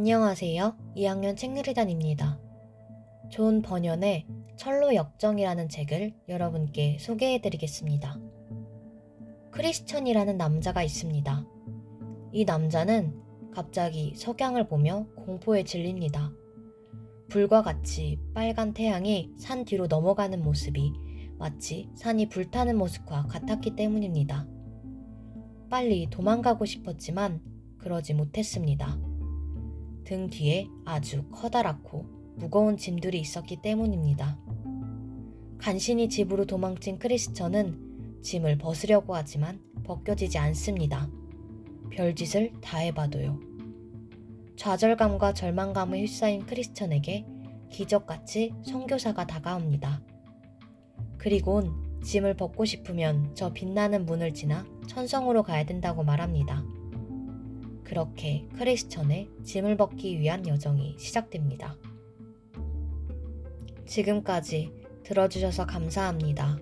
[0.00, 0.76] 안녕하세요.
[0.96, 2.38] 2학년 책누리단입니다.
[3.30, 8.16] 존 번연의 천로역정이라는 책을 여러분께 소개해 드리겠습니다.
[9.50, 11.44] 크리스천이라는 남자가 있습니다.
[12.30, 13.20] 이 남자는
[13.52, 16.30] 갑자기 석양을 보며 공포에 질립니다.
[17.28, 20.92] 불과 같이 빨간 태양이 산 뒤로 넘어가는 모습이
[21.38, 24.46] 마치 산이 불타는 모습과 같았기 때문입니다.
[25.68, 27.42] 빨리 도망가고 싶었지만
[27.78, 28.96] 그러지 못했습니다.
[30.08, 34.38] 등 뒤에 아주 커다랗고 무거운 짐들이 있었기 때문입니다.
[35.58, 41.10] 간신히 집으로 도망친 크리스천은 짐을 벗으려고 하지만 벗겨지지 않습니다.
[41.90, 43.38] 별짓을 다 해봐도요.
[44.56, 47.26] 좌절감과 절망감에 휩싸인 크리스천에게
[47.70, 50.00] 기적같이 선교사가 다가옵니다.
[51.18, 56.64] 그리곤 짐을 벗고 싶으면 저 빛나는 문을 지나 천성으로 가야 된다고 말합니다.
[57.88, 61.74] 그렇게 크리스천의 짐을 벗기 위한 여정이 시작됩니다.
[63.86, 64.70] 지금까지
[65.04, 66.58] 들어주셔서 감사합니다.